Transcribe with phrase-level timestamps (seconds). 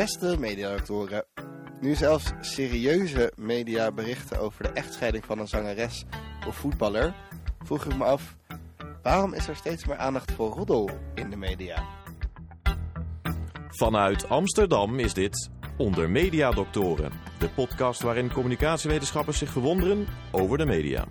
[0.00, 1.24] Beste mediadoctoren,
[1.80, 6.04] nu zelfs serieuze media berichten over de echtscheiding van een zangeres
[6.46, 7.14] of voetballer,
[7.64, 8.36] vroeg ik me af,
[9.02, 11.84] waarom is er steeds meer aandacht voor roddel in de media?
[13.68, 21.06] Vanuit Amsterdam is dit Onder Mediadoktoren, de podcast waarin communicatiewetenschappers zich verwonderen over de media.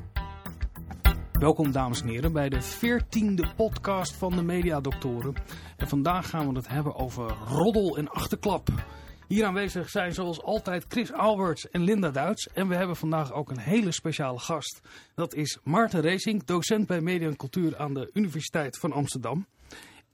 [1.39, 5.33] Welkom dames en heren bij de veertiende podcast van de Mediadoktoren.
[5.77, 8.69] En vandaag gaan we het hebben over roddel en achterklap.
[9.27, 12.47] Hier aanwezig zijn zoals altijd Chris Alberts en Linda Duits.
[12.47, 14.81] En we hebben vandaag ook een hele speciale gast.
[15.15, 19.45] Dat is Maarten Racing, docent bij Media en Cultuur aan de Universiteit van Amsterdam.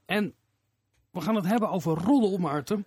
[0.05, 0.33] En
[1.11, 2.85] we gaan het hebben over roddel, Maarten.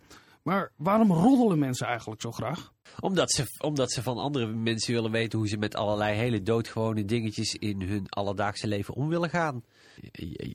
[0.49, 2.73] Maar waarom roddelen mensen eigenlijk zo graag?
[2.99, 7.05] Omdat ze, omdat ze van andere mensen willen weten hoe ze met allerlei hele doodgewone
[7.05, 9.63] dingetjes in hun alledaagse leven om willen gaan.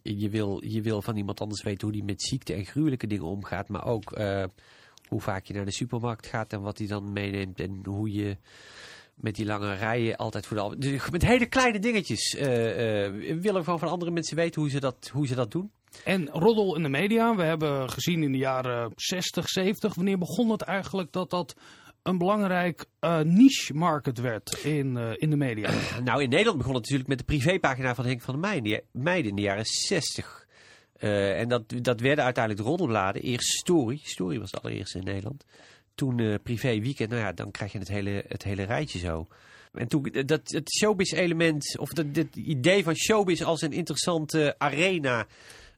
[0.03, 3.25] Je, wil, je wil van iemand anders weten hoe die met ziekte en gruwelijke dingen
[3.25, 4.45] omgaat, maar ook uh,
[5.09, 8.37] hoe vaak je naar de supermarkt gaat en wat hij dan meeneemt en hoe je
[9.15, 10.79] met die lange rijen altijd voor de...
[10.79, 14.81] Dus met hele kleine dingetjes uh, uh, willen gewoon van andere mensen weten hoe ze
[14.81, 15.71] dat, hoe ze dat doen.
[16.05, 17.35] En roddel in de media.
[17.35, 19.95] We hebben gezien in de jaren 60, 70.
[19.95, 21.57] Wanneer begon het eigenlijk dat dat
[22.03, 25.71] een belangrijk uh, niche market werd in, uh, in de media?
[26.05, 29.37] Nou, in Nederland begon het natuurlijk met de privépagina van Henk van der Meijden in
[29.37, 30.47] de jaren 60.
[31.01, 33.23] Uh, en dat, dat werden uiteindelijk de roddelbladen.
[33.23, 34.01] Eerst Story.
[34.03, 35.45] Story was de allereerste in Nederland.
[35.95, 37.11] Toen Privé Weekend.
[37.11, 39.27] Nou ja, dan krijg je het hele, het hele rijtje zo.
[39.73, 45.27] En toen dat het showbiz-element, of het idee van showbiz als een interessante arena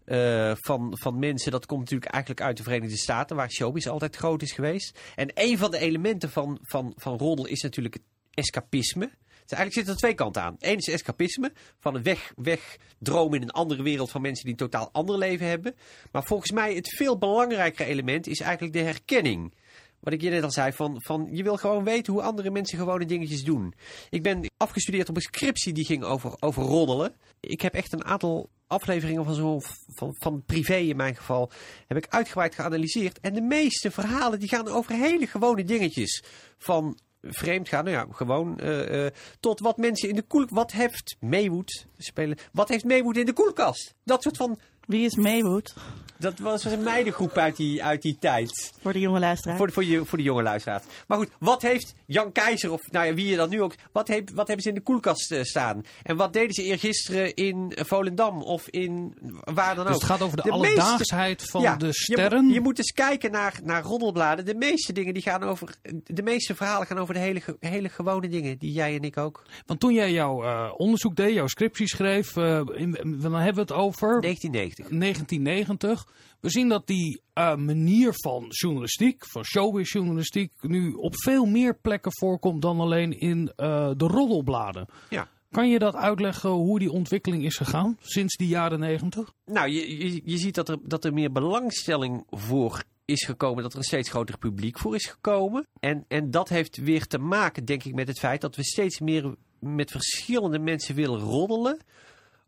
[0.06, 1.50] uh, van, van mensen.
[1.50, 5.00] Dat komt natuurlijk eigenlijk uit de Verenigde Staten, waar showbiz altijd groot is geweest.
[5.14, 8.04] En een van de elementen van, van, van roddel is natuurlijk het
[8.34, 9.10] escapisme.
[9.46, 10.56] Dus eigenlijk zitten er twee kanten aan.
[10.58, 14.58] Eén is escapisme, van een weg, wegdromen in een andere wereld van mensen die een
[14.58, 15.76] totaal ander leven hebben.
[16.12, 19.54] Maar volgens mij het veel belangrijkere element is eigenlijk de herkenning.
[20.00, 22.78] Wat ik je net al zei, van, van je wil gewoon weten hoe andere mensen
[22.78, 23.74] gewone dingetjes doen.
[24.10, 27.14] Ik ben afgestudeerd op een scriptie die ging over, over roddelen.
[27.40, 29.62] Ik heb echt een aantal afleveringen van zo'n
[29.94, 31.50] van, van privé in mijn geval
[31.86, 33.20] heb ik uitgebreid geanalyseerd.
[33.20, 36.24] En de meeste verhalen die gaan over hele gewone dingetjes.
[36.58, 39.10] Van vreemd gaan, nou ja, gewoon uh, uh,
[39.40, 40.46] tot wat mensen in de koel...
[40.48, 42.38] Wat heeft Maywood spelen?
[42.52, 43.94] Wat heeft Maywood in de koelkast?
[44.04, 44.58] Dat soort van...
[44.86, 45.74] Wie is Maywood?
[46.18, 48.72] Dat was een meidengroep uit die, uit die tijd.
[48.80, 49.56] Voor de jonge luisteraar.
[49.56, 50.82] Voor de, voor, je, voor de jonge luisteraar.
[51.06, 53.74] Maar goed, wat heeft Jan Keizer, of nou ja, wie je dan nu ook...
[53.92, 55.84] Wat, heeft, wat hebben ze in de koelkast uh, staan?
[56.02, 59.14] En wat deden ze eergisteren in Volendam of in
[59.54, 59.92] waar dan ook?
[59.92, 62.46] Dus het gaat over de, de alledaagsheid meeste, van ja, de sterren?
[62.46, 64.44] Je, je, moet eens kijken naar, naar roddelbladen.
[64.44, 65.74] De meeste dingen die gaan over...
[66.04, 68.58] De meeste verhalen gaan over de hele, hele gewone dingen.
[68.58, 69.42] Die jij en ik ook.
[69.66, 72.36] Want toen jij jouw uh, onderzoek deed, jouw scriptie schreef...
[72.36, 74.20] Uh, in, dan hebben we het over...
[74.20, 74.75] 1990.
[74.76, 76.06] 1990.
[76.40, 82.12] We zien dat die uh, manier van journalistiek, van showbiz-journalistiek, nu op veel meer plekken
[82.14, 84.86] voorkomt dan alleen in uh, de roddelbladen.
[85.10, 85.28] Ja.
[85.50, 89.32] Kan je dat uitleggen hoe die ontwikkeling is gegaan sinds die jaren negentig?
[89.44, 93.72] Nou, je, je, je ziet dat er, dat er meer belangstelling voor is gekomen, dat
[93.72, 95.66] er een steeds groter publiek voor is gekomen.
[95.80, 99.00] En, en dat heeft weer te maken, denk ik, met het feit dat we steeds
[99.00, 101.78] meer met verschillende mensen willen roddelen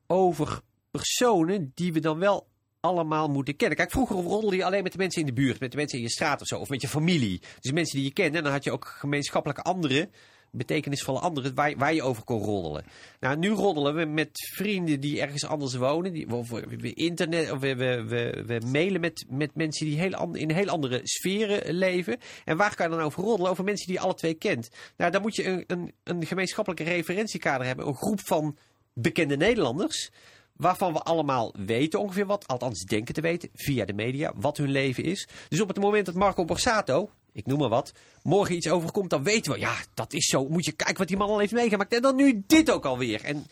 [0.07, 0.61] over
[0.99, 2.47] personen die we dan wel
[2.81, 3.77] allemaal moeten kennen.
[3.77, 6.05] Kijk, vroeger roddelde je alleen met de mensen in de buurt, met de mensen in
[6.05, 7.41] je straat of zo, of met je familie.
[7.61, 8.39] Dus mensen die je kende.
[8.39, 10.11] En dan had je ook gemeenschappelijke anderen,
[10.51, 12.85] betekenisvolle anderen, waar, waar je over kon roddelen.
[13.21, 16.13] Nou, nu roddelen we met vrienden die ergens anders wonen.
[16.13, 20.51] Die, we, we, internet, of we, we, we, mailen met, met mensen die heel in
[20.51, 22.19] heel andere sferen leven.
[22.45, 23.51] En waar kan je dan over roddelen?
[23.51, 24.71] Over mensen die je alle twee kent.
[24.97, 27.87] Nou, dan moet je een, een, een gemeenschappelijke referentiekader hebben.
[27.87, 28.57] Een groep van
[28.93, 30.11] bekende Nederlanders
[30.59, 34.71] waarvan we allemaal weten ongeveer wat, althans denken te weten, via de media, wat hun
[34.71, 35.29] leven is.
[35.49, 37.93] Dus op het moment dat Marco Borsato, ik noem maar wat,
[38.23, 41.17] morgen iets overkomt, dan weten we, ja, dat is zo, moet je kijken wat die
[41.17, 41.95] man al heeft meegemaakt.
[41.95, 43.25] En dan nu dit ook alweer.
[43.25, 43.47] En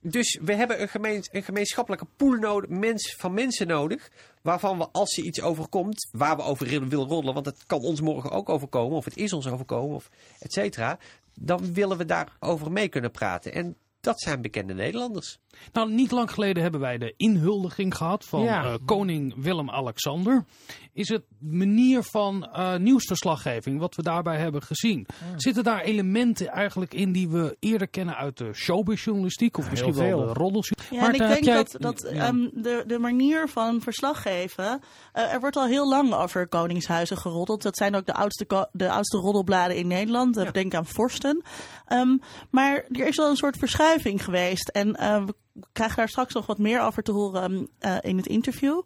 [0.00, 4.10] dus we hebben een, gemeen, een gemeenschappelijke pool nodig, mens, van mensen nodig,
[4.42, 8.00] waarvan we als er iets overkomt, waar we over willen roddelen, want het kan ons
[8.00, 10.98] morgen ook overkomen, of het is ons overkomen, of et cetera,
[11.34, 13.52] dan willen we daarover mee kunnen praten.
[13.52, 15.38] En dat zijn bekende Nederlanders.
[15.72, 18.64] Nou, niet lang geleden hebben wij de inhuldiging gehad van ja.
[18.64, 20.44] uh, koning Willem-Alexander.
[20.92, 25.06] Is het manier van uh, nieuwsverslaggeving, wat we daarbij hebben gezien.
[25.08, 25.38] Ja.
[25.38, 29.56] Zitten daar elementen eigenlijk in die we eerder kennen uit de showbizjournalistiek?
[29.56, 30.72] Of ja, misschien wel de roddels?
[30.90, 34.80] Ja, en ik denk dat, dat um, de, de manier van verslaggeven...
[35.14, 37.62] Uh, er wordt al heel lang over koningshuizen geroddeld.
[37.62, 40.52] Dat zijn ook de oudste, de oudste roddelbladen in Nederland.
[40.52, 41.42] Denk aan Vorsten.
[41.88, 42.20] Um,
[42.50, 44.68] maar er is wel een soort verschuiving geweest.
[44.68, 44.92] En
[45.26, 45.34] we
[45.72, 48.82] krijg daar straks nog wat meer over te horen uh, in het interview.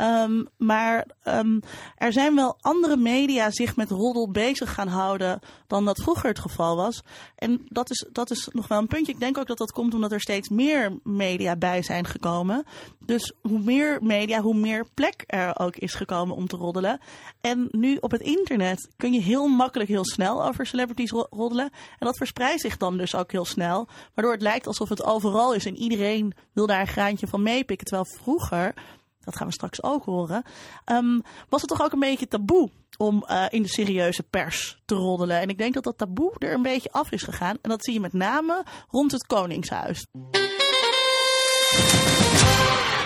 [0.00, 1.60] Um, maar um,
[1.96, 6.38] er zijn wel andere media zich met roddel bezig gaan houden dan dat vroeger het
[6.38, 7.02] geval was.
[7.36, 9.12] En dat is, dat is nog wel een puntje.
[9.12, 12.64] Ik denk ook dat dat komt omdat er steeds meer media bij zijn gekomen.
[12.98, 17.00] Dus hoe meer media, hoe meer plek er ook is gekomen om te roddelen.
[17.40, 21.70] En nu op het internet kun je heel makkelijk, heel snel over celebrities roddelen.
[21.98, 23.88] En dat verspreidt zich dan dus ook heel snel.
[24.14, 26.13] Waardoor het lijkt alsof het overal is en iedereen
[26.52, 27.86] wil daar een graantje van meepikken.
[27.86, 28.74] Terwijl vroeger,
[29.20, 30.42] dat gaan we straks ook horen,
[30.86, 34.94] um, was het toch ook een beetje taboe om uh, in de serieuze pers te
[34.94, 35.40] roddelen.
[35.40, 37.58] En ik denk dat dat taboe er een beetje af is gegaan.
[37.62, 40.06] En dat zie je met name rond het Koningshuis.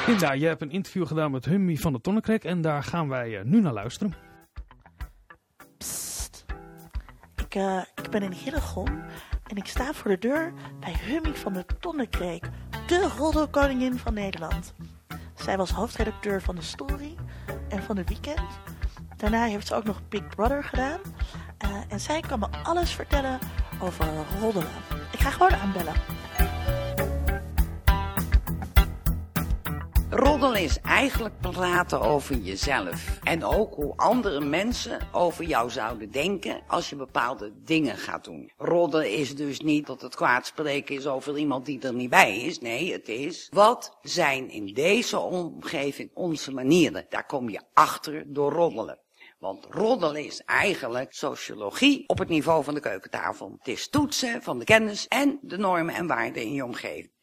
[0.06, 3.28] Linda, je hebt een interview gedaan met Hummy van de Tonnekrek en daar gaan wij
[3.28, 4.14] uh, nu naar luisteren.
[5.78, 6.44] Psst.
[7.36, 9.04] Ik, uh, ik ben in Hillegom
[9.46, 12.48] en ik sta voor de deur bij Hummy van de Tonnekreek,
[12.88, 14.74] de roddelkoningin van Nederland.
[15.34, 17.16] Zij was hoofdredacteur van de Story
[17.68, 18.40] en van de Weekend.
[19.16, 21.00] Daarna heeft ze ook nog Big Brother gedaan.
[21.64, 23.38] Uh, en zij kan me alles vertellen
[23.80, 24.06] over
[24.40, 24.68] roddelen.
[25.12, 25.94] Ik ga gewoon aanbellen.
[30.18, 33.18] Roddelen is eigenlijk praten over jezelf.
[33.22, 38.52] En ook hoe andere mensen over jou zouden denken als je bepaalde dingen gaat doen.
[38.56, 42.36] Roddelen is dus niet dat het kwaad spreken is over iemand die er niet bij
[42.36, 42.60] is.
[42.60, 47.06] Nee, het is wat zijn in deze omgeving onze manieren.
[47.08, 48.98] Daar kom je achter door roddelen.
[49.38, 53.54] Want roddelen is eigenlijk sociologie op het niveau van de keukentafel.
[53.58, 57.16] Het is toetsen van de kennis en de normen en waarden in je omgeving.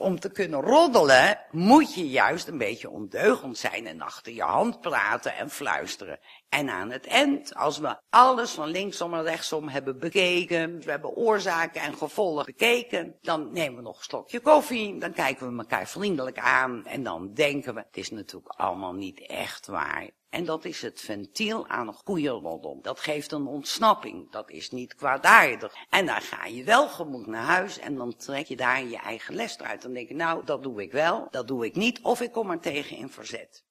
[0.00, 4.80] Om te kunnen roddelen moet je juist een beetje ondeugend zijn en achter je hand
[4.80, 6.18] praten en fluisteren.
[6.48, 11.16] En aan het eind, als we alles van linksom en rechtsom hebben bekeken, we hebben
[11.16, 15.88] oorzaken en gevolgen bekeken, dan nemen we nog een slokje koffie, dan kijken we elkaar
[15.88, 20.10] vriendelijk aan en dan denken we, het is natuurlijk allemaal niet echt waar.
[20.32, 22.78] En dat is het ventiel aan een goede roddel.
[22.82, 24.30] Dat geeft een ontsnapping.
[24.30, 25.74] Dat is niet kwaadaardig.
[25.88, 29.34] En dan ga je wel gemoed naar huis en dan trek je daar je eigen
[29.34, 29.82] les uit.
[29.82, 32.50] Dan denk je, nou, dat doe ik wel, dat doe ik niet, of ik kom
[32.50, 33.64] er tegen in verzet.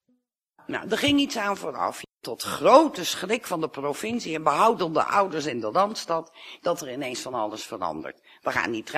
[0.66, 2.02] Nou, er ging iets aan vooraf.
[2.22, 7.20] Tot grote schrik van de provincie en behoudende ouders in de Randstad, dat er ineens
[7.20, 8.20] van alles verandert.
[8.42, 8.92] We gaan niet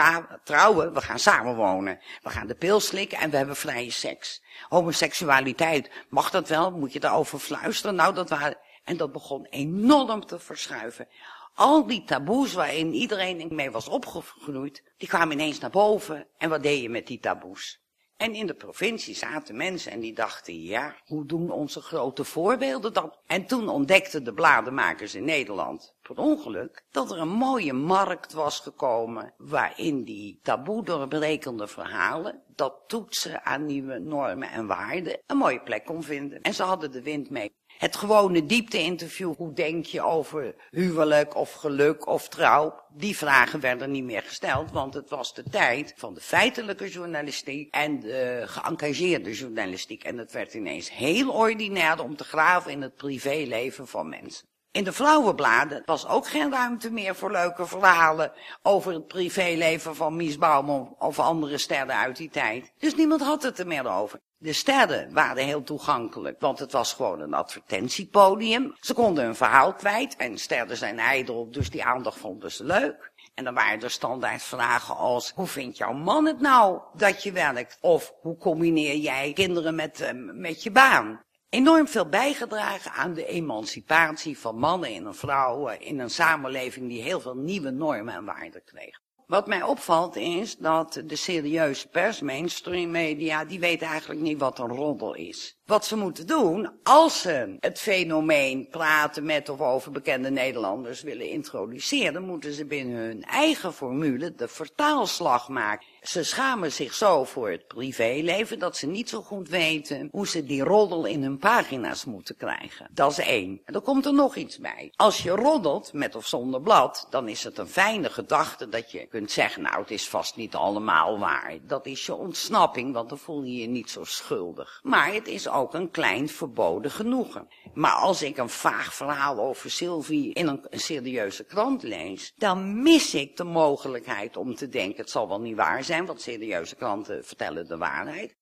[0.44, 2.00] trouwen, we gaan samenwonen.
[2.22, 4.42] We gaan de pil slikken en we hebben vrije seks.
[4.68, 6.70] Homoseksualiteit, mag dat wel?
[6.70, 7.94] Moet je daarover fluisteren?
[7.94, 8.58] Nou, dat waren...
[8.84, 11.08] En dat begon enorm te verschuiven.
[11.54, 16.26] Al die taboes waarin iedereen mee was opgegroeid, die kwamen ineens naar boven.
[16.38, 17.83] En wat deed je met die taboes?
[18.16, 22.92] En in de provincie zaten mensen en die dachten, ja, hoe doen onze grote voorbeelden
[22.92, 23.18] dat?
[23.26, 28.60] En toen ontdekten de bladenmakers in Nederland, per ongeluk, dat er een mooie markt was
[28.60, 35.60] gekomen waarin die taboe doorbrekende verhalen, dat toetsen aan nieuwe normen en waarden, een mooie
[35.60, 36.42] plek kon vinden.
[36.42, 37.53] En ze hadden de wind mee.
[37.84, 42.84] Het gewone diepte-interview, hoe denk je over huwelijk of geluk of trouw?
[42.92, 47.74] Die vragen werden niet meer gesteld, want het was de tijd van de feitelijke journalistiek
[47.74, 50.04] en de geëngageerde journalistiek.
[50.04, 54.48] En het werd ineens heel ordinair om te graven in het privéleven van mensen.
[54.70, 58.32] In de vrouwenbladen was ook geen ruimte meer voor leuke verhalen
[58.62, 62.72] over het privéleven van Mies Bouwman of andere sterren uit die tijd.
[62.78, 64.20] Dus niemand had het er meer over.
[64.44, 68.74] De sterren waren heel toegankelijk, want het was gewoon een advertentiepodium.
[68.80, 73.12] Ze konden hun verhaal kwijt en sterren zijn ijdel, dus die aandacht vonden ze leuk.
[73.34, 77.78] En dan waren er standaardvragen als, hoe vindt jouw man het nou dat je werkt?
[77.80, 81.20] Of hoe combineer jij kinderen met, uh, met je baan?
[81.48, 87.20] Enorm veel bijgedragen aan de emancipatie van mannen en vrouwen in een samenleving die heel
[87.20, 89.03] veel nieuwe normen en waarden kreeg.
[89.26, 94.58] Wat mij opvalt is dat de serieuze pers, mainstream media, die weten eigenlijk niet wat
[94.58, 95.56] een roddel is.
[95.66, 101.28] Wat ze moeten doen, als ze het fenomeen praten met of over bekende Nederlanders willen
[101.28, 105.86] introduceren, moeten ze binnen hun eigen formule de vertaalslag maken.
[106.04, 110.44] Ze schamen zich zo voor het privéleven dat ze niet zo goed weten hoe ze
[110.44, 112.88] die roddel in hun pagina's moeten krijgen.
[112.92, 113.60] Dat is één.
[113.64, 114.92] En er komt er nog iets bij.
[114.96, 119.06] Als je roddelt, met of zonder blad, dan is het een fijne gedachte dat je
[119.06, 121.58] kunt zeggen, nou het is vast niet allemaal waar.
[121.62, 124.80] Dat is je ontsnapping, want dan voel je je niet zo schuldig.
[124.82, 127.48] Maar het is ook een klein verboden genoegen.
[127.74, 132.82] Maar als ik een vaag verhaal over Sylvie in een, een serieuze krant lees, dan
[132.82, 136.76] mis ik de mogelijkheid om te denken, het zal wel niet waar zijn, want serieuze
[136.76, 138.36] kranten vertellen de waarheid.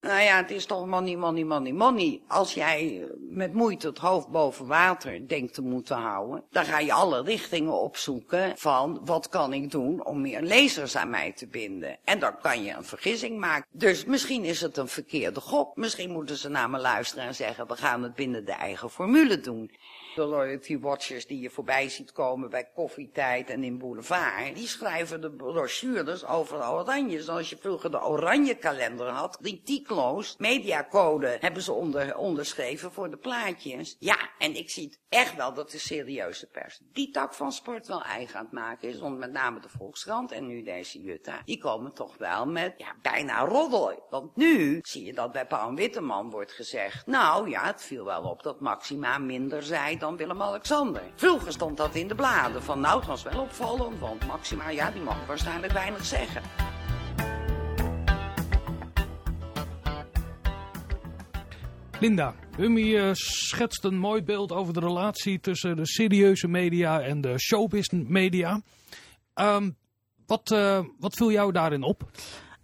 [0.00, 2.22] Nou ja, het is toch money, money, money, money.
[2.28, 6.92] Als jij met moeite het hoofd boven water denkt te moeten houden, dan ga je
[6.92, 11.98] alle richtingen opzoeken van wat kan ik doen om meer lezers aan mij te binden.
[12.04, 13.66] En dan kan je een vergissing maken.
[13.70, 15.76] Dus misschien is het een verkeerde gok.
[15.76, 19.40] Misschien moeten ze naar me luisteren en zeggen we gaan het binnen de eigen formule
[19.40, 19.70] doen.
[20.14, 25.20] De loyalty watchers die je voorbij ziet komen bij koffietijd en in boulevard, die schrijven
[25.20, 27.22] de brochures over oranje.
[27.22, 33.16] Zoals je vroeger de oranje kalender had, kritiekloos, mediacode hebben ze onder, onderschreven voor de
[33.16, 33.96] plaatjes.
[33.98, 37.86] Ja, en ik zie het echt wel dat de serieuze pers die tak van sport
[37.86, 38.98] wel eigen aan het maken is.
[38.98, 42.94] Want met name de Volkskrant en nu deze Jutta, die komen toch wel met ja,
[43.02, 44.06] bijna roddel.
[44.10, 48.22] Want nu zie je dat bij Paul Witteman wordt gezegd, nou ja, het viel wel
[48.22, 51.02] op dat Maxima minder zei dan Willem-Alexander.
[51.14, 54.90] Vroeger stond dat in de bladen van nou, het was wel opvallend, want Maxima, ja,
[54.90, 56.42] die mag waarschijnlijk weinig zeggen.
[62.00, 67.20] Linda, Hummy eh, schetst een mooi beeld over de relatie tussen de serieuze media en
[67.20, 68.60] de showbiz media.
[69.34, 69.70] Ehm,
[70.26, 72.10] wat, eh, wat viel jou daarin op?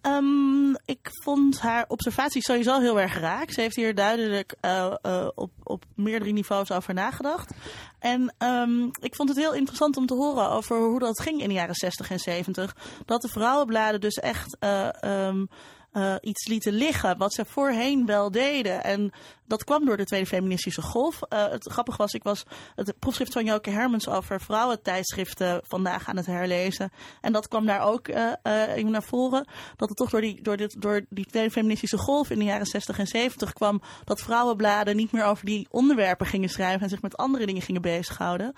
[0.07, 3.51] Um, ik vond haar observatie sowieso heel erg raak.
[3.51, 7.55] Ze heeft hier duidelijk uh, uh, op, op meerdere niveaus over nagedacht.
[7.99, 11.49] En um, ik vond het heel interessant om te horen over hoe dat ging in
[11.49, 12.77] de jaren 60 en 70.
[13.05, 15.49] Dat de vrouwenbladen dus echt uh, um,
[15.97, 18.85] uh, iets lieten liggen, wat ze voorheen wel deden.
[18.85, 19.13] En
[19.47, 21.21] dat kwam door de Tweede Feministische Golf.
[21.29, 26.17] Uh, het grappige was, ik was het proefschrift van Joke Hermans over vrouwentijdschriften vandaag aan
[26.17, 26.93] het herlezen.
[27.21, 28.33] En dat kwam daar ook uh,
[28.75, 29.49] naar voren.
[29.77, 32.67] Dat het toch door die, door, dit, door die Tweede Feministische Golf in de jaren
[32.67, 37.03] 60 en 70 kwam dat vrouwenbladen niet meer over die onderwerpen gingen schrijven en zich
[37.03, 38.55] met andere dingen gingen bezighouden.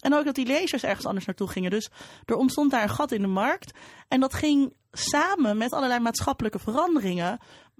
[0.00, 1.70] En ook dat die lezers ergens anders naartoe gingen.
[1.70, 1.90] Dus
[2.24, 3.78] er ontstond daar een gat in de markt.
[4.08, 7.38] En dat ging samen met allerlei maatschappelijke veranderingen.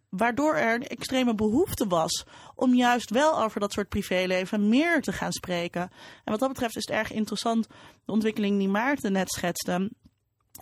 [0.08, 5.12] Waardoor er een extreme behoefte was om juist wel over dat soort privéleven meer te
[5.12, 5.82] gaan spreken.
[6.24, 7.66] En wat dat betreft is het erg interessant,
[8.04, 9.90] de ontwikkeling die Maarten net schetste.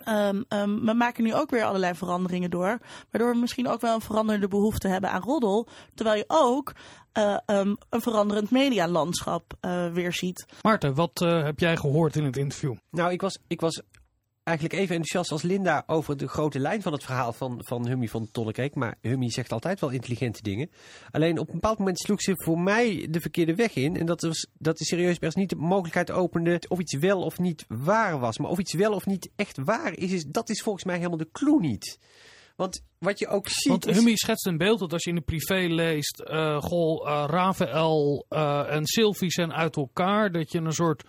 [0.07, 2.79] Um, um, we maken nu ook weer allerlei veranderingen door.
[3.09, 5.67] Waardoor we misschien ook wel een veranderende behoefte hebben aan roddel.
[5.93, 6.73] Terwijl je ook
[7.17, 10.45] uh, um, een veranderend medialandschap uh, weer ziet.
[10.61, 12.75] Maarten, wat uh, heb jij gehoord in het interview?
[12.91, 13.81] Nou, ik was, ik was
[14.43, 18.07] eigenlijk even enthousiast als Linda over de grote lijn van het verhaal van, van Hummy
[18.07, 18.75] van Tollekeek.
[18.75, 20.69] Maar Hummy zegt altijd wel intelligente dingen.
[21.11, 23.95] Alleen op een bepaald moment sloeg ze voor mij de verkeerde weg in.
[23.97, 27.39] En dat, was, dat de serieus pers niet de mogelijkheid opende of iets wel of
[27.39, 28.37] niet waar was.
[28.37, 31.17] Maar of iets wel of niet echt waar is, is dat is volgens mij helemaal
[31.17, 31.99] de clue niet.
[32.55, 33.71] Want wat je ook ziet.
[33.71, 36.23] Want Hummy schetst een beeld dat als je in de privé leest.
[36.25, 40.31] Uh, goh, uh, Rafael uh, en Sylvie zijn uit elkaar.
[40.31, 41.03] Dat je een soort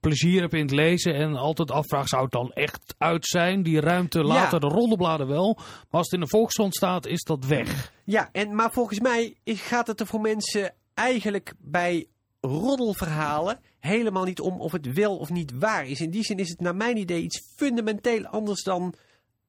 [0.00, 3.62] plezier hebt in het lezen en altijd afvraagt, zou het dan echt uit zijn?
[3.62, 4.68] Die ruimte later ja.
[4.68, 7.92] de rollenbladen wel, maar als het in de Volkskrant staat, is dat weg.
[8.04, 12.06] Ja, en, maar volgens mij gaat het er voor mensen eigenlijk bij
[12.40, 16.00] roddelverhalen helemaal niet om of het wel of niet waar is.
[16.00, 18.94] In die zin is het naar mijn idee iets fundamenteel anders dan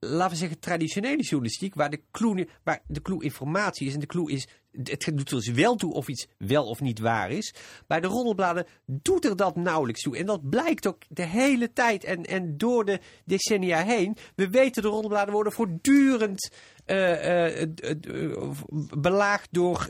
[0.00, 4.06] laten we zeggen, traditionele journalistiek, waar de clue, waar de clue informatie is en de
[4.06, 7.54] clue is, het doet er dus wel toe of iets wel of niet waar is.
[7.86, 10.16] Bij de roddelbladen doet er dat nauwelijks toe.
[10.16, 14.16] En dat blijkt ook de hele tijd en, en door de decennia heen.
[14.34, 16.50] We weten, de roddelbladen worden voortdurend
[16.86, 18.50] uh, uh, uh,
[18.98, 19.88] belaagd door...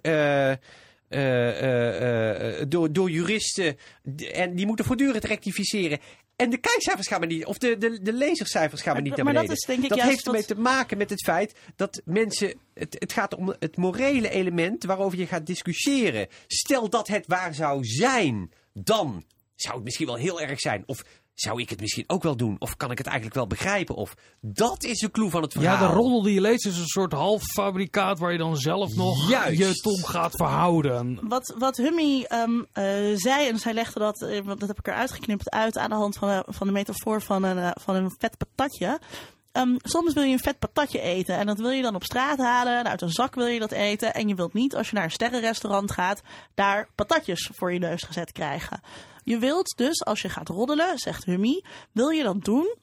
[2.68, 3.76] Door, door juristen.
[4.32, 5.98] En die moeten voortdurend rectificeren.
[6.40, 9.24] En de kijkcijfers gaan maar niet, of de, de, de lezerscijfers gaan maar niet naar
[9.24, 9.46] beneden.
[9.46, 12.02] Maar dat, is, denk ik, dat juist heeft ermee te maken met het feit dat
[12.04, 12.54] mensen.
[12.74, 16.28] Het, het gaat om het morele element waarover je gaat discussiëren.
[16.46, 20.82] Stel dat het waar zou zijn, dan zou het misschien wel heel erg zijn.
[20.86, 21.04] Of
[21.40, 22.56] zou ik het misschien ook wel doen?
[22.58, 23.94] Of kan ik het eigenlijk wel begrijpen?
[23.94, 25.82] Of dat is de clue van het verhaal.
[25.82, 29.28] Ja, de roddel die je leest is een soort halffabrikaat waar je dan zelf nog
[29.28, 29.58] Juist.
[29.58, 31.18] je tom gaat verhouden.
[31.28, 35.10] Wat, wat Hummy um, uh, zei, en zij legde dat, uh, dat heb ik eruit
[35.10, 38.14] geknipt, uit aan de hand van, uh, van de metafoor van een, uh, van een
[38.18, 39.00] vet patatje.
[39.52, 42.38] Um, soms wil je een vet patatje eten en dat wil je dan op straat
[42.38, 42.78] halen.
[42.78, 44.14] En uit een zak wil je dat eten.
[44.14, 46.22] En je wilt niet, als je naar een sterrenrestaurant gaat,
[46.54, 48.80] daar patatjes voor je neus gezet krijgen.
[49.24, 52.74] Je wilt dus, als je gaat roddelen, zegt Hummy, wil je dat doen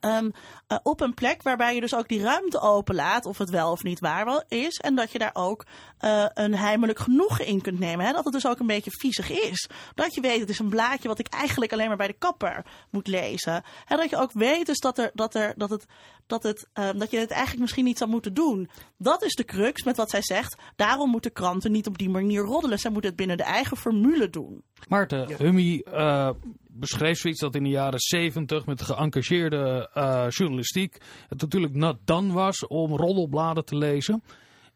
[0.00, 0.32] Um,
[0.68, 3.82] uh, op een plek waarbij je dus ook die ruimte openlaat, of het wel of
[3.82, 4.76] niet waar is.
[4.76, 5.66] En dat je daar ook
[6.00, 8.06] uh, een heimelijk genoegen in kunt nemen.
[8.06, 8.12] Hè?
[8.12, 9.68] Dat het dus ook een beetje viezig is.
[9.94, 12.64] Dat je weet, het is een blaadje wat ik eigenlijk alleen maar bij de kapper
[12.90, 13.62] moet lezen.
[13.86, 15.86] En dat je ook weet dus dat, er, dat, er, dat, het,
[16.26, 18.70] dat, het, um, dat je het eigenlijk misschien niet zou moeten doen.
[18.96, 20.56] Dat is de crux met wat zij zegt.
[20.76, 22.78] Daarom moeten kranten niet op die manier roddelen.
[22.78, 24.62] Zij moeten het binnen de eigen formule doen.
[24.88, 25.36] Maarten, ja.
[25.36, 26.30] Hummy uh,
[26.72, 30.98] beschreef zoiets dat in de jaren zeventig met geëngageerde uh, journalistiek
[31.28, 34.22] het natuurlijk not done was om roddelbladen te lezen.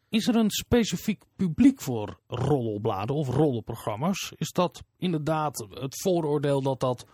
[0.09, 4.33] Is er een specifiek publiek voor roddelbladen of roddelprogramma's?
[4.37, 7.07] Is dat inderdaad het vooroordeel dat dat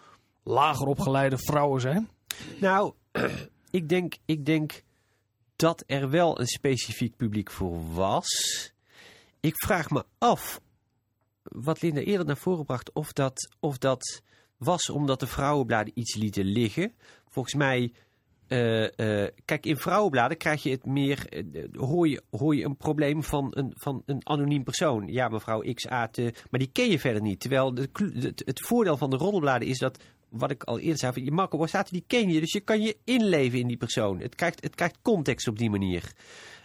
[0.43, 2.09] lager opgeleide vrouwen zijn?
[2.61, 2.93] Nou,
[3.71, 4.83] ik denk, ik denk
[5.57, 8.29] dat er wel een specifiek publiek voor was.
[9.41, 10.61] Ik vraag me af,
[11.43, 14.23] wat Linda eerder naar voren bracht, of dat, of dat
[14.61, 16.93] was omdat de vrouwenbladen iets lieten liggen.
[17.29, 17.93] Volgens mij,
[18.47, 22.77] eh, eh, kijk, in vrouwenbladen krijg je het meer, eh, hoor, je, hoor je een
[22.77, 25.07] probleem van een, van een anoniem persoon.
[25.07, 26.19] Ja, mevrouw X aat,
[26.51, 27.41] maar die ken je verder niet.
[27.41, 31.25] Terwijl het, het voordeel van de roddelbladen is dat wat ik al eerder zei, van
[31.25, 32.41] je Marco staat die ken je.
[32.41, 34.21] Dus je kan je inleven in die persoon.
[34.21, 36.13] Het krijgt, het krijgt context op die manier.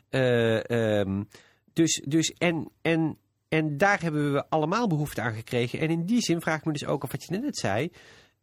[0.09, 1.27] Um,
[1.73, 5.79] dus, dus en, en, en daar hebben we allemaal behoefte aan gekregen.
[5.79, 7.91] En in die zin vraag ik me dus ook af wat je net zei.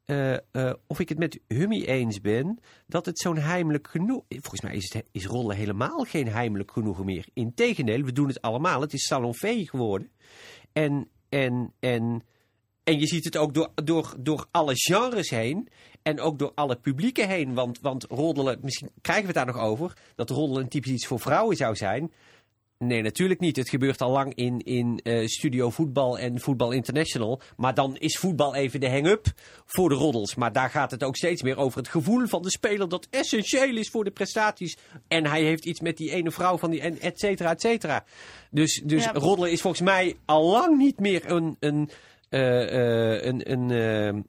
[0.07, 4.23] Uh, uh, of ik het met Hummy eens ben dat het zo'n heimelijk genoeg...
[4.29, 7.27] Volgens mij is, het, is rollen helemaal geen heimelijk genoegen meer.
[7.33, 8.81] Integendeel, we doen het allemaal.
[8.81, 10.11] Het is salonfee geworden.
[10.73, 12.23] En, en, en
[12.85, 15.69] en je ziet het ook door, door, door alle genres heen.
[16.03, 17.55] En ook door alle publieken heen.
[17.55, 19.93] Want, want roddelen, misschien krijgen we het daar nog over.
[20.15, 22.13] Dat roddelen een typisch iets voor vrouwen zou zijn.
[22.83, 23.57] Nee, natuurlijk niet.
[23.57, 27.41] Het gebeurt al lang in, in uh, Studio Voetbal en Voetbal International.
[27.57, 29.27] Maar dan is voetbal even de hang-up
[29.67, 30.35] voor de roddels.
[30.35, 33.77] Maar daar gaat het ook steeds meer over het gevoel van de speler dat essentieel
[33.77, 34.77] is voor de prestaties.
[35.09, 38.05] En hij heeft iets met die ene vrouw van die, en et cetera, et cetera.
[38.51, 39.13] Dus, dus ja.
[39.13, 41.91] roddelen is volgens mij al lang niet meer een, een
[42.31, 43.71] uh, een, een,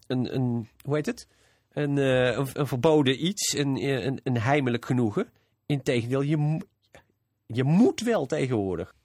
[0.08, 1.28] een, een, hoe heet het?
[1.72, 5.30] Een, een, een, verboden iets, een, een, een heimelijk genoegen.
[5.66, 6.60] Integendeel, je,
[7.46, 8.96] je moet wel tegenwoordig.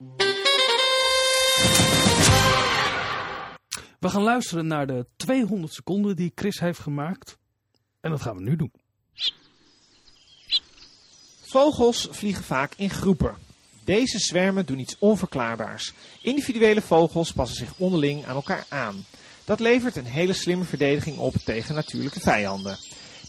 [3.99, 7.39] We gaan luisteren naar de 200 seconden die Chris heeft gemaakt.
[8.01, 8.73] En dat gaan we nu doen.
[11.41, 13.37] Vogels vliegen vaak in groepen.
[13.85, 15.93] Deze zwermen doen iets onverklaarbaars.
[16.23, 19.05] Individuele vogels passen zich onderling aan elkaar aan.
[19.45, 22.79] Dat levert een hele slimme verdediging op tegen natuurlijke vijanden.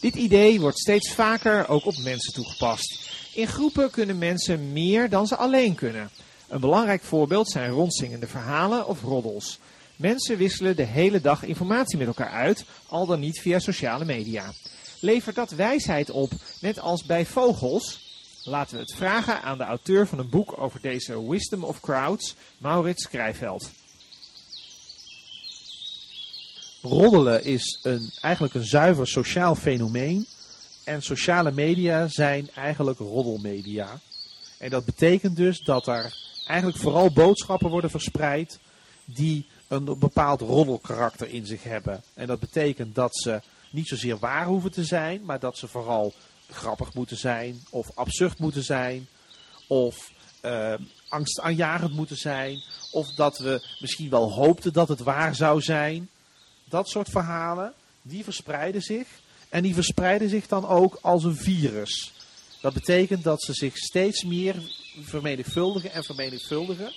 [0.00, 3.09] Dit idee wordt steeds vaker ook op mensen toegepast.
[3.32, 6.10] In groepen kunnen mensen meer dan ze alleen kunnen.
[6.48, 9.58] Een belangrijk voorbeeld zijn rondzingende verhalen of roddels.
[9.96, 14.52] Mensen wisselen de hele dag informatie met elkaar uit, al dan niet via sociale media.
[15.00, 18.08] Levert dat wijsheid op, net als bij vogels?
[18.44, 22.34] Laten we het vragen aan de auteur van een boek over deze Wisdom of Crowds,
[22.58, 23.70] Maurits Krijveld.
[26.82, 30.26] Roddelen is een, eigenlijk een zuiver sociaal fenomeen.
[30.90, 34.00] En sociale media zijn eigenlijk roddelmedia.
[34.58, 38.58] En dat betekent dus dat er eigenlijk vooral boodschappen worden verspreid
[39.04, 42.02] die een bepaald roddelkarakter in zich hebben.
[42.14, 46.14] En dat betekent dat ze niet zozeer waar hoeven te zijn, maar dat ze vooral
[46.48, 49.08] grappig moeten zijn, of absurd moeten zijn,
[49.66, 50.10] of
[50.44, 50.74] uh,
[51.08, 56.08] angstaanjagend moeten zijn, of dat we misschien wel hoopten dat het waar zou zijn.
[56.68, 57.72] Dat soort verhalen,
[58.02, 59.06] die verspreiden zich.
[59.50, 62.12] En die verspreiden zich dan ook als een virus.
[62.60, 64.54] Dat betekent dat ze zich steeds meer
[65.00, 66.92] vermenigvuldigen en vermenigvuldigen.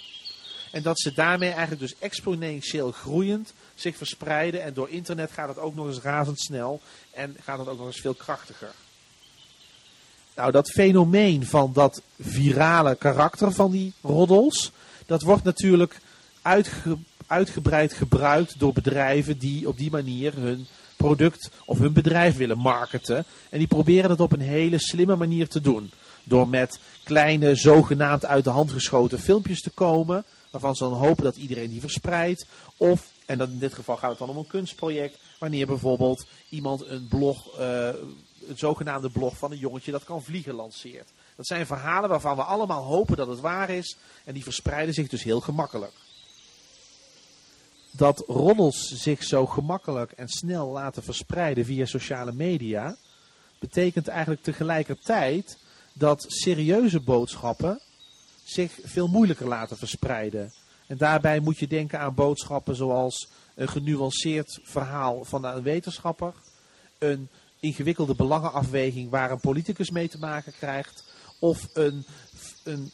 [0.71, 4.63] En dat ze daarmee eigenlijk dus exponentieel groeiend zich verspreiden.
[4.63, 6.81] En door internet gaat het ook nog eens razendsnel.
[7.11, 8.71] En gaat het ook nog eens veel krachtiger.
[10.35, 14.71] Nou, dat fenomeen van dat virale karakter van die roddels,
[15.05, 15.99] dat wordt natuurlijk
[16.41, 22.57] uitge, uitgebreid gebruikt door bedrijven die op die manier hun product of hun bedrijf willen
[22.57, 23.25] marketen.
[23.49, 25.91] En die proberen dat op een hele slimme manier te doen.
[26.23, 31.23] Door met kleine, zogenaamd uit de hand geschoten filmpjes te komen, waarvan ze dan hopen
[31.23, 32.45] dat iedereen die verspreidt.
[32.77, 37.07] Of, en in dit geval gaat het dan om een kunstproject, wanneer bijvoorbeeld iemand een
[37.07, 37.89] blog uh,
[38.47, 41.09] het zogenaamde blog van een jongetje dat kan vliegen lanceert.
[41.35, 45.07] Dat zijn verhalen waarvan we allemaal hopen dat het waar is en die verspreiden zich
[45.07, 45.91] dus heel gemakkelijk.
[47.95, 52.95] Dat roddels zich zo gemakkelijk en snel laten verspreiden via sociale media,
[53.59, 55.57] betekent eigenlijk tegelijkertijd
[55.93, 57.79] dat serieuze boodschappen
[58.43, 60.53] zich veel moeilijker laten verspreiden.
[60.87, 66.33] En daarbij moet je denken aan boodschappen zoals een genuanceerd verhaal van een wetenschapper,
[66.97, 67.29] een
[67.59, 71.03] ingewikkelde belangenafweging waar een politicus mee te maken krijgt.
[71.39, 72.05] Of een,
[72.63, 72.91] een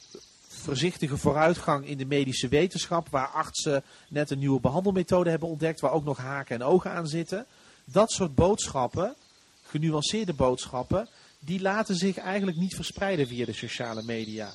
[0.60, 5.92] voorzichtige vooruitgang in de medische wetenschap, waar artsen net een nieuwe behandelmethode hebben ontdekt, waar
[5.92, 7.46] ook nog haken en ogen aan zitten.
[7.86, 9.16] Dat soort boodschappen,
[9.64, 14.52] genuanceerde boodschappen, die laten zich eigenlijk niet verspreiden via de sociale media.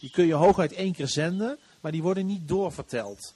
[0.00, 3.34] Die kun je hooguit één keer zenden, maar die worden niet doorverteld.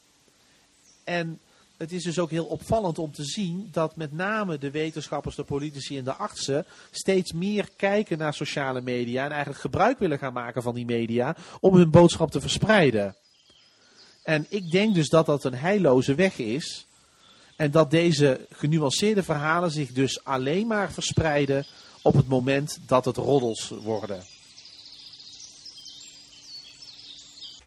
[1.04, 1.40] En
[1.78, 5.44] het is dus ook heel opvallend om te zien dat met name de wetenschappers, de
[5.44, 10.32] politici en de artsen steeds meer kijken naar sociale media en eigenlijk gebruik willen gaan
[10.32, 13.16] maken van die media om hun boodschap te verspreiden.
[14.22, 16.86] En ik denk dus dat dat een heilloze weg is.
[17.56, 21.66] En dat deze genuanceerde verhalen zich dus alleen maar verspreiden
[22.02, 24.22] op het moment dat het roddels worden.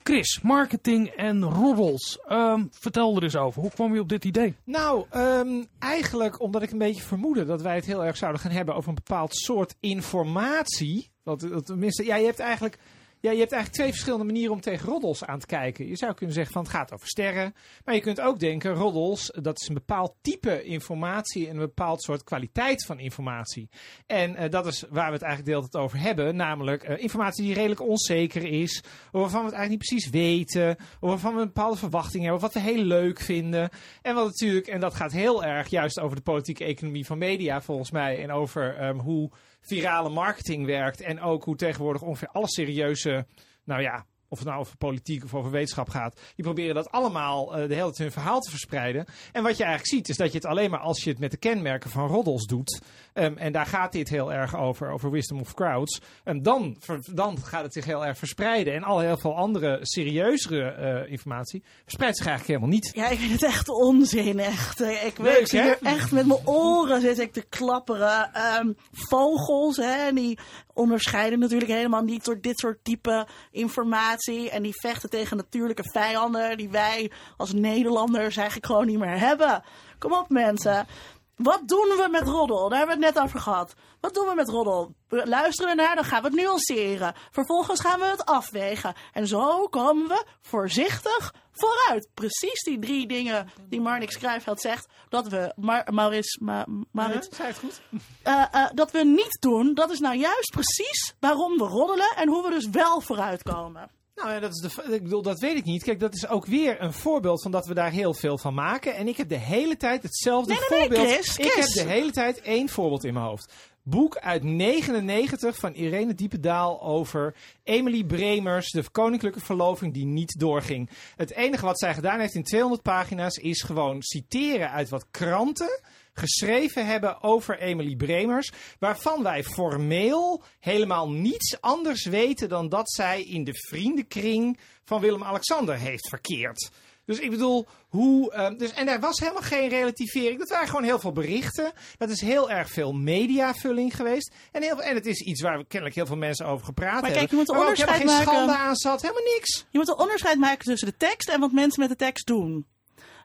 [0.04, 2.20] Chris, marketing en roddels.
[2.28, 3.62] Ehm, vertel er eens over.
[3.62, 4.56] Hoe kwam je op dit idee?
[4.64, 8.52] Nou, ehm, eigenlijk omdat ik een beetje vermoedde dat wij het heel erg zouden gaan
[8.52, 11.12] hebben over een bepaald soort informatie.
[11.24, 12.78] Want tenminste, ja, je hebt eigenlijk.
[13.22, 15.88] Ja, je hebt eigenlijk twee verschillende manieren om tegen roddels aan te kijken.
[15.88, 17.54] Je zou kunnen zeggen van het gaat over sterren.
[17.86, 22.04] Maar je kunt ook denken, roddels, dat is een bepaald type informatie en een bepaald
[22.04, 23.70] soort kwaliteit van informatie.
[24.06, 26.36] En eh, dat is waar we het eigenlijk de hele tijd over hebben.
[26.36, 28.84] Namelijk eh, informatie die redelijk onzeker is.
[29.12, 30.78] Waarvan we het eigenlijk niet precies weten.
[31.00, 32.42] Waarvan we een bepaalde verwachting hebben.
[32.42, 33.70] Wat we heel leuk vinden.
[34.02, 37.62] En wat natuurlijk, en dat gaat heel erg juist over de politieke economie van media
[37.62, 38.24] volgens mij.
[38.24, 39.32] En over ehm, hoe
[39.62, 41.02] virale marketing werkt.
[41.02, 43.26] En ook hoe tegenwoordig ongeveer alle serieuze,
[43.64, 46.20] nou ja, of het nou over politiek of over wetenschap gaat.
[46.36, 49.06] Die proberen dat allemaal eh, de hele tijd hun verhaal te verspreiden.
[49.32, 51.32] En wat je eigenlijk ziet is dat je het alleen maar als je het met
[51.32, 52.82] de kenmerken van roddels doet.
[53.14, 56.02] ehm, en daar gaat dit heel erg over, over wisdom of crowds.
[56.24, 58.74] En dan, ver- dan gaat het zich heel erg verspreiden.
[58.74, 62.92] En al heel veel andere serieuzere eh, informatie verspreidt zich eigenlijk helemaal niet.
[62.96, 64.82] Ja, ik vind het echt onzin, echt.
[64.82, 68.34] Eh, Ik, Leuk, ik echt met mijn oren zit ik te klapperen.
[68.34, 70.40] Ehm, vogels, hè, die
[70.74, 74.20] onderscheiden natuurlijk helemaal niet door dit soort type informatie.
[74.28, 79.64] En die vechten tegen natuurlijke vijanden die wij als Nederlanders eigenlijk gewoon niet meer hebben.
[80.00, 80.88] Kom op mensen.
[81.36, 82.70] Wat doen we met roddel?
[82.70, 83.74] Daar hebben we het net over gehad.
[84.00, 84.96] Wat doen we met roddel?
[85.08, 87.14] We luisteren ernaar, dan gaan we het nuanceren.
[87.32, 88.94] Vervolgens gaan we het afwegen.
[89.12, 92.10] En zo komen we voorzichtig vooruit.
[92.14, 94.88] Precies die drie dingen die Marnix Kruijveld zegt.
[95.10, 97.82] Dat we, Mar Maurits, Ma Maurits, Zei het goed?
[98.24, 99.74] eh, eh, dat we niet doen.
[99.74, 102.12] Dat is nou juist precies waarom we roddelen.
[102.16, 103.90] En hoe we dus wel vooruitkomen.
[104.22, 105.84] Nou ja, dat, is de, ik bedoel, dat weet ik niet.
[105.84, 108.96] Kijk, dat is ook weer een voorbeeld van dat we daar heel veel van maken.
[108.96, 111.08] En ik heb de hele tijd hetzelfde Nee, nee, nee, voorbeeld.
[111.14, 113.54] Chris, Ik heb de hele tijd één voorbeeld in mijn hoofd.
[113.84, 120.90] Boek uit 99 van Irene Diependaal over Emily Bremers, de koninklijke verloving die niet doorging.
[121.16, 125.82] Het enige wat zij gedaan heeft in 200 pagina's is gewoon citeren uit wat kranten
[126.14, 133.24] geschreven hebben over Emily Bremers, waarvan wij formeel helemaal niets anders weten dan dat zij
[133.24, 136.70] in de vriendenkring van Willem-Alexander heeft verkeerd.
[137.06, 138.32] Dus ik bedoel, hoe.
[138.32, 140.40] eh, dus, en er was helemaal geen relativering.
[140.40, 141.72] Dat waren gewoon heel veel berichten.
[141.98, 144.34] Dat is heel erg veel mediavulling geweest.
[144.52, 147.02] En, heel, en het is iets waar we kennelijk heel veel mensen over gepraat Maar
[147.02, 147.18] hebben.
[147.20, 148.68] kijk, je moet een ook helemaal geen onderscheid schande maken.
[148.68, 149.02] aan zat.
[149.02, 149.66] Helemaal niks.
[149.70, 152.66] Je moet een onderscheid maken tussen de tekst en wat mensen met de tekst doen.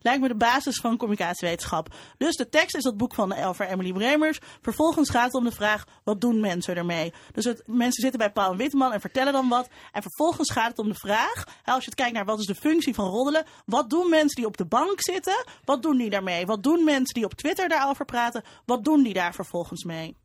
[0.00, 1.94] Lijkt me de basis van communicatiewetenschap.
[2.18, 4.38] Dus de tekst is dat boek van over Emily Bremers.
[4.60, 7.12] Vervolgens gaat het om de vraag, wat doen mensen ermee?
[7.32, 9.68] Dus het, mensen zitten bij Paul en Witteman en vertellen dan wat.
[9.92, 12.54] En vervolgens gaat het om de vraag, als je het kijkt naar wat is de
[12.54, 13.44] functie van roddelen.
[13.64, 15.44] Wat doen mensen die op de bank zitten?
[15.64, 16.46] Wat doen die daarmee?
[16.46, 18.42] Wat doen mensen die op Twitter daarover praten?
[18.64, 20.16] Wat doen die daar vervolgens mee?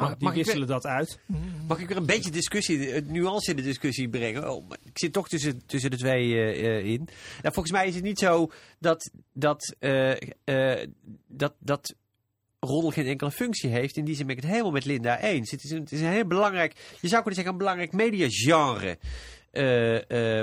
[0.00, 1.18] Nou, die mag ik dat uit.
[1.68, 4.50] Mag ik er een beetje discussie, eh, nuance in de discussie brengen?
[4.50, 7.08] Oh, ik zit toch tussen, tussen de twee eh, eh, in.
[7.42, 9.76] Nou, volgens mij is het niet zo dat, dat,
[11.26, 11.94] dat, dat
[12.60, 13.96] roddel geen enkele functie heeft.
[13.96, 15.50] In die zin ben ik het helemaal met Linda eens.
[15.50, 18.98] Het is een, het is een heel belangrijk, je zou kunnen zeggen, een belangrijk mediagenre.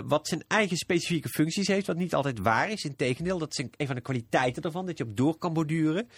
[0.08, 2.84] wat zijn eigen specifieke functies heeft, wat niet altijd waar is.
[2.84, 6.10] Integendeel, dat is een, een van de kwaliteiten ervan, dat je op door kan borduren.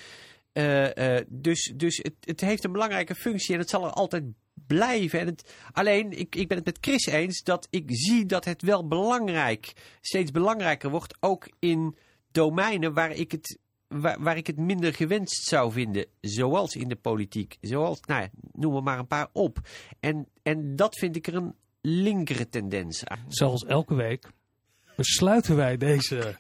[0.54, 4.24] Eh, eh, dus dus het, het heeft een belangrijke functie en het zal er altijd
[4.68, 5.20] blijven.
[5.20, 5.36] En
[5.72, 9.74] alleen, ik, ik ben het met Chris eens dat ik zie dat het wel belangrijk,
[10.02, 11.18] steeds belangrijker wordt.
[11.20, 11.98] Ook in
[12.32, 16.06] domeinen waar ik het, waar, waar ik het minder gewenst zou vinden.
[16.22, 17.58] Zoals in de politiek.
[17.62, 19.60] Zoals, nou ja, noem maar een paar op.
[20.00, 23.26] En, en dat vind ik er een linkere tendens aan.
[23.28, 24.30] Zoals elke week
[24.96, 26.38] besluiten wij deze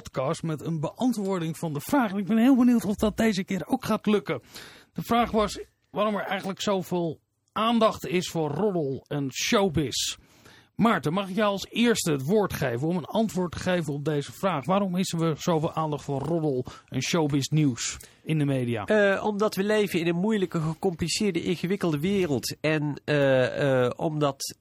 [0.00, 2.12] podcast met een beantwoording van de vraag.
[2.12, 4.42] Ik ben heel benieuwd of dat deze keer ook gaat lukken.
[4.92, 7.20] De vraag was waarom er eigenlijk zoveel
[7.52, 10.16] aandacht is voor roddel en showbiz.
[10.74, 14.04] Maarten, mag ik jou als eerste het woord geven om een antwoord te geven op
[14.04, 14.64] deze vraag?
[14.64, 18.84] Waarom is er zoveel aandacht voor roddel en showbiz nieuws in de media?
[18.84, 22.56] Eh, omdat we leven in een moeilijke, gecompliceerde, ingewikkelde wereld.
[22.60, 24.56] En eh, eh, omdat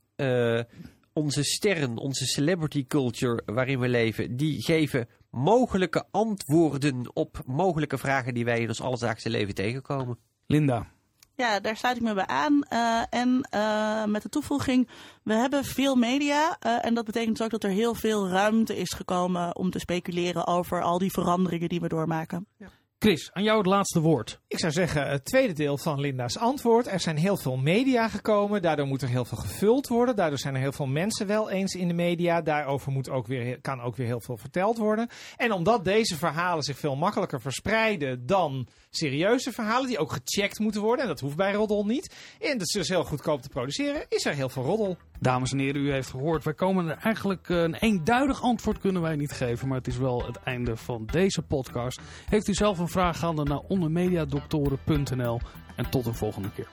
[1.13, 8.33] onze sterren, onze celebrity culture waarin we leven, die geven mogelijke antwoorden op mogelijke vragen
[8.33, 10.17] die wij in ons alledaagse leven tegenkomen.
[10.47, 10.87] Linda.
[11.35, 12.61] Ja, daar sluit ik me bij aan.
[12.69, 14.89] Uh, en uh, met de toevoeging,
[15.23, 16.57] we hebben veel media.
[16.65, 19.79] Uh, en dat betekent dus ook dat er heel veel ruimte is gekomen om te
[19.79, 22.47] speculeren over al die veranderingen die we doormaken.
[22.57, 22.67] Ja.
[23.03, 24.39] Chris, aan jou het laatste woord.
[24.47, 26.87] Ik zou zeggen, het tweede deel van Linda's antwoord.
[26.87, 30.15] Er zijn heel veel media gekomen, daardoor moet er heel veel gevuld worden.
[30.15, 32.41] Daardoor zijn er heel veel mensen wel eens in de media.
[32.41, 35.09] Daarover moet ook weer, kan ook weer heel veel verteld worden.
[35.37, 40.81] En omdat deze verhalen zich veel makkelijker verspreiden dan serieuze verhalen, die ook gecheckt moeten
[40.81, 42.15] worden, en dat hoeft bij Roddel niet.
[42.39, 44.97] En dat is dus heel goedkoop te produceren, is er heel veel Roddel.
[45.19, 49.01] Dames en heren, u heeft gehoord, wij komen er eigenlijk eh, een eenduidig antwoord kunnen
[49.01, 52.01] wij niet geven, maar het is wel het einde van deze podcast.
[52.29, 55.39] Heeft u zelf een vraag, ga dan naar ondermediadoktoren.nl
[55.75, 56.67] en tot een volgende keer.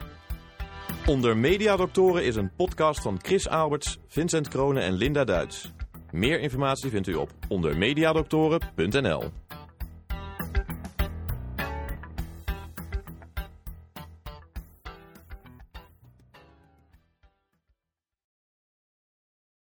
[1.07, 5.73] Onder Mediadoktoren is een podcast van Chris Alberts, Vincent Kronen en Linda Duits.
[6.11, 9.23] Meer informatie vindt u op ondermediadoktoren.nl.